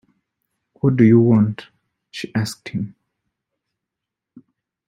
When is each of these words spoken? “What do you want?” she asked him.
“What 0.79 0.95
do 0.95 1.03
you 1.03 1.21
want?” 1.21 1.67
she 2.09 2.33
asked 2.33 2.69
him. 2.69 2.95